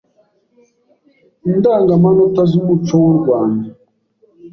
Indangamanota 1.49 2.41
z’umuco 2.49 2.93
w’u 3.03 3.13
Rwand 3.19 3.61